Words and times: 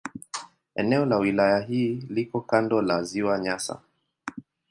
Eneo 0.75 1.05
la 1.05 1.17
wilaya 1.17 1.59
hii 1.59 2.05
liko 2.09 2.41
kando 2.41 2.81
la 2.81 3.03
Ziwa 3.03 3.39
Nyasa. 3.39 3.81